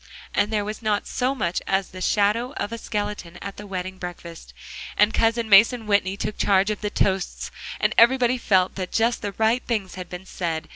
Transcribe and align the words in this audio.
And 0.33 0.51
there 0.51 0.65
was 0.65 0.81
not 0.81 1.05
so 1.05 1.35
much 1.35 1.61
as 1.67 1.89
the 1.89 2.01
shadow 2.01 2.53
of 2.53 2.71
a 2.71 2.79
skeleton 2.79 3.37
at 3.39 3.57
the 3.57 3.67
wedding 3.67 3.99
breakfast. 3.99 4.51
And 4.97 5.13
Cousin 5.13 5.47
Mason 5.47 5.85
Whitney 5.85 6.17
took 6.17 6.39
charge 6.39 6.71
of 6.71 6.81
the 6.81 6.89
toasts 6.89 7.51
and 7.79 7.93
everybody 7.99 8.39
felt 8.39 8.73
that 8.77 8.91
just 8.91 9.21
the 9.21 9.33
right 9.37 9.61
things 9.67 9.93
had 9.93 10.09
been 10.09 10.25
said. 10.25 10.69